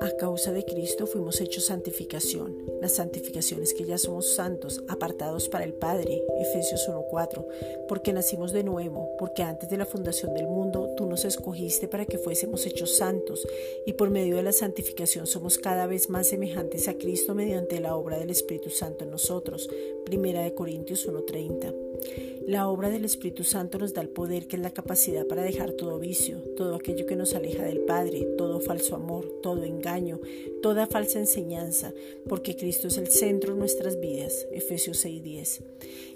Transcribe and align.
A 0.00 0.10
causa 0.18 0.52
de 0.52 0.64
Cristo 0.64 1.06
fuimos 1.06 1.40
hechos 1.40 1.64
santificación. 1.64 2.54
La 2.80 2.88
santificación 2.88 3.62
es 3.62 3.72
que 3.72 3.84
ya 3.84 3.96
somos 3.96 4.26
santos, 4.26 4.82
apartados 4.88 5.48
para 5.48 5.64
el 5.64 5.72
Padre. 5.72 6.22
Efesios 6.38 6.86
1:4. 6.88 7.46
Porque 7.88 8.12
nacimos 8.12 8.52
de 8.52 8.64
nuevo, 8.64 9.16
porque 9.18 9.42
antes 9.42 9.70
de 9.70 9.78
la 9.78 9.86
fundación 9.86 10.34
del 10.34 10.46
mundo 10.46 10.90
tú 10.96 11.06
nos 11.06 11.24
escogiste 11.24 11.88
para 11.88 12.04
que 12.04 12.18
fuésemos 12.18 12.66
hechos 12.66 12.96
santos, 12.96 13.46
y 13.86 13.94
por 13.94 14.10
medio 14.10 14.36
de 14.36 14.42
la 14.42 14.52
santificación 14.52 15.26
somos 15.26 15.58
cada 15.58 15.86
vez 15.86 16.10
más 16.10 16.26
semejantes 16.26 16.86
a 16.88 16.94
Cristo 16.94 17.34
mediante 17.34 17.80
la 17.80 17.96
obra 17.96 18.18
del 18.18 18.30
Espíritu 18.30 18.68
Santo 18.70 19.04
en 19.04 19.10
nosotros. 19.10 19.70
Primera 20.04 20.42
de 20.42 20.54
Corintios 20.54 21.06
1:30. 21.06 21.72
La 22.46 22.68
obra 22.68 22.90
del 22.90 23.06
Espíritu 23.06 23.42
Santo 23.42 23.78
nos 23.78 23.94
da 23.94 24.02
el 24.02 24.10
poder 24.10 24.46
que 24.46 24.56
es 24.56 24.62
la 24.62 24.70
capacidad 24.70 25.26
para 25.26 25.42
dejar 25.42 25.72
todo 25.72 25.98
vicio, 25.98 26.40
todo 26.58 26.74
aquello 26.74 27.06
que 27.06 27.16
nos 27.16 27.34
aleja 27.34 27.64
del 27.64 27.80
Padre, 27.80 28.26
todo 28.36 28.60
falso 28.60 28.96
amor, 28.96 29.40
todo 29.42 29.64
engaño, 29.64 30.20
toda 30.60 30.86
falsa 30.86 31.18
enseñanza, 31.18 31.94
porque 32.28 32.54
Cristo 32.54 32.88
es 32.88 32.98
el 32.98 33.06
centro 33.06 33.54
de 33.54 33.60
nuestras 33.60 33.98
vidas. 33.98 34.46
Efesios 34.52 34.98
6:10. 35.06 35.62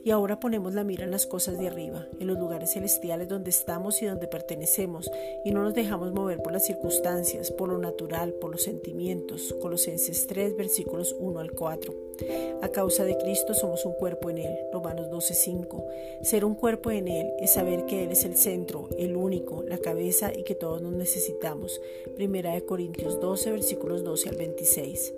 Y 0.05 0.11
ahora 0.11 0.39
ponemos 0.39 0.75
la 0.75 0.85
mira 0.85 1.05
en 1.05 1.13
las 1.13 1.27
cosas 1.27 1.59
de 1.59 1.69
arriba, 1.69 2.07
en 2.21 2.27
los 2.27 2.39
lugares 2.39 2.73
celestiales 2.75 3.29
donde 3.29 3.49
estamos 3.49 4.03
y 4.03 4.07
donde 4.07 4.29
pertenecemos, 4.29 5.11
y 5.47 5.51
no 5.51 5.63
nos 5.63 5.73
dejamos 5.73 6.13
mover 6.13 6.43
por 6.43 6.53
las 6.53 6.67
circunstancias, 6.67 7.51
por 7.51 7.71
lo 7.71 7.79
natural, 7.79 8.35
por 8.35 8.51
los 8.51 8.63
sentimientos. 8.65 9.55
Colosenses 9.63 10.27
3, 10.27 10.59
versículos 10.59 11.17
1 11.19 11.41
al 11.41 11.53
4. 11.53 12.08
A 12.63 12.69
causa 12.69 13.05
de 13.05 13.17
Cristo 13.17 13.55
somos 13.55 13.85
un 13.85 13.93
cuerpo 13.93 14.31
en 14.31 14.39
Él. 14.39 14.59
Romanos 14.73 15.09
12:5. 15.11 15.85
Ser 16.23 16.45
un 16.45 16.55
cuerpo 16.55 16.91
en 16.91 17.09
Él 17.09 17.33
es 17.39 17.53
saber 17.53 17.87
que 17.87 18.05
Él 18.05 18.13
es 18.13 18.25
el 18.25 18.37
centro, 18.37 18.89
el 18.99 19.17
único, 19.17 19.63
la 19.63 19.79
cabeza 19.79 20.33
y 20.35 20.43
que 20.43 20.55
todos 20.55 20.83
nos 20.83 20.93
necesitamos. 20.93 21.81
Primera 22.17 22.55
de 22.55 22.65
Corintios 22.65 23.21
12, 23.21 23.53
versículos 23.53 24.05
12 24.05 24.29
al 24.29 24.37
26. 24.37 25.15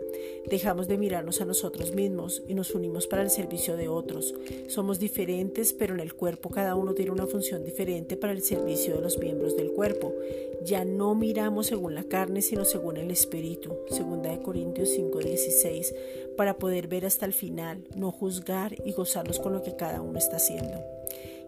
Dejamos 0.47 0.89
de 0.89 0.99
mirarnos 0.99 1.41
a 1.41 1.45
nosotros 1.45 1.95
mismos 1.95 2.43
y 2.49 2.55
nos 2.55 2.75
unimos 2.75 3.07
para 3.07 3.23
el 3.23 3.31
servicio 3.31 3.77
de 3.77 3.89
otros. 3.89 4.35
Somos 4.69 4.99
diferentes, 4.99 5.73
pero 5.73 5.95
en 5.95 6.01
el 6.01 6.15
cuerpo 6.15 6.51
cada 6.51 6.75
uno 6.75 6.95
tiene 6.95 7.11
una 7.11 7.27
función 7.27 7.65
diferente 7.65 8.17
para 8.17 8.33
el 8.33 8.43
servicio 8.43 8.97
de 8.97 9.03
los 9.03 9.19
miembros 9.19 9.57
del 9.57 9.73
cuerpo. 9.73 10.13
Ya 10.63 10.85
no 10.85 11.15
miramos 11.15 11.69
según 11.69 11.95
la 11.95 12.05
carne, 12.05 12.43
sino 12.43 12.65
según 12.65 12.99
el 12.99 13.11
Espíritu. 13.11 13.77
Segunda 13.89 14.31
de 14.31 14.43
Corintios 14.43 14.91
5:16, 14.91 15.95
para 16.37 16.59
poder 16.59 16.89
ver 16.91 17.07
hasta 17.07 17.25
el 17.25 17.33
final, 17.33 17.85
no 17.97 18.13
juzgar 18.13 18.75
y 18.85 18.93
gozarnos 18.93 19.41
con 19.41 19.55
lo 19.55 19.63
que 19.63 19.77
cada 19.77 20.03
uno 20.03 20.19
está 20.19 20.37
haciendo. 20.37 20.85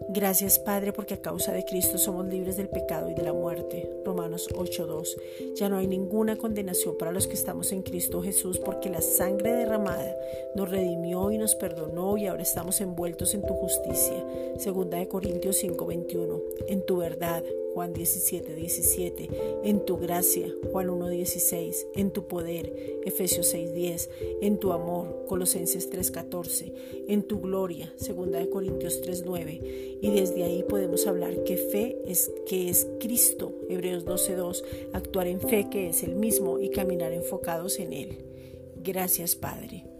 Gracias 0.09 0.59
Padre 0.59 0.91
porque 0.91 1.13
a 1.13 1.21
causa 1.21 1.53
de 1.53 1.63
Cristo 1.63 1.97
somos 1.97 2.25
libres 2.27 2.57
del 2.57 2.67
pecado 2.67 3.09
y 3.09 3.13
de 3.13 3.23
la 3.23 3.33
muerte. 3.33 3.89
Romanos 4.03 4.49
8:2. 4.55 5.17
Ya 5.55 5.69
no 5.69 5.77
hay 5.77 5.87
ninguna 5.87 6.35
condenación 6.35 6.97
para 6.97 7.11
los 7.11 7.27
que 7.27 7.35
estamos 7.35 7.71
en 7.71 7.83
Cristo 7.83 8.21
Jesús 8.21 8.59
porque 8.59 8.89
la 8.89 9.01
sangre 9.01 9.53
derramada 9.53 10.15
nos 10.55 10.69
redimió 10.69 11.31
y 11.31 11.37
nos 11.37 11.55
perdonó 11.55 12.17
y 12.17 12.27
ahora 12.27 12.43
estamos 12.43 12.81
envueltos 12.81 13.33
en 13.33 13.45
tu 13.45 13.53
justicia. 13.53 14.25
Segunda 14.57 14.97
de 14.97 15.07
Corintios 15.07 15.57
5:21. 15.57 16.41
En 16.67 16.85
tu 16.85 16.97
verdad, 16.97 17.43
Juan 17.73 17.93
17, 17.93 18.55
17, 18.55 19.29
en 19.63 19.85
tu 19.85 19.97
gracia, 19.97 20.47
Juan 20.71 20.89
1, 20.89 21.09
16, 21.09 21.87
en 21.95 22.11
tu 22.11 22.27
poder, 22.27 23.01
Efesios 23.03 23.47
6, 23.47 23.73
10, 23.73 24.09
en 24.41 24.57
tu 24.59 24.71
amor, 24.71 25.25
Colosenses 25.27 25.89
3, 25.89 26.11
14, 26.11 26.73
en 27.07 27.23
tu 27.23 27.41
gloria, 27.41 27.93
2 27.99 28.47
Corintios 28.51 29.01
3, 29.01 29.23
9, 29.25 29.99
y 30.01 30.11
desde 30.11 30.43
ahí 30.43 30.63
podemos 30.63 31.07
hablar 31.07 31.43
que 31.43 31.57
fe 31.57 31.97
es 32.05 32.31
que 32.45 32.69
es 32.69 32.87
Cristo, 32.99 33.53
Hebreos 33.69 34.05
12, 34.05 34.35
2, 34.35 34.65
actuar 34.93 35.27
en 35.27 35.41
fe 35.41 35.67
que 35.69 35.89
es 35.89 36.03
el 36.03 36.15
mismo 36.15 36.59
y 36.59 36.69
caminar 36.69 37.11
enfocados 37.11 37.79
en 37.79 37.93
Él. 37.93 38.17
Gracias 38.83 39.35
Padre. 39.35 39.92